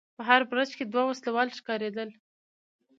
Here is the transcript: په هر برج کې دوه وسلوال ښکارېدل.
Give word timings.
په 0.15 0.21
هر 0.29 0.41
برج 0.49 0.69
کې 0.77 0.85
دوه 0.85 1.03
وسلوال 1.07 1.47
ښکارېدل. 1.57 2.09